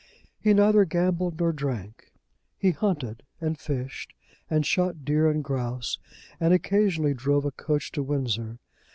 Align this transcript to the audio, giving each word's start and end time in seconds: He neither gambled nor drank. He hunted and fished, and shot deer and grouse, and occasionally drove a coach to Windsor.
He 0.39 0.55
neither 0.55 0.83
gambled 0.83 1.39
nor 1.39 1.51
drank. 1.53 2.11
He 2.57 2.71
hunted 2.71 3.21
and 3.39 3.59
fished, 3.59 4.13
and 4.49 4.65
shot 4.65 5.05
deer 5.05 5.29
and 5.29 5.43
grouse, 5.43 5.99
and 6.39 6.55
occasionally 6.55 7.13
drove 7.13 7.45
a 7.45 7.51
coach 7.51 7.91
to 7.91 8.01
Windsor. 8.01 8.57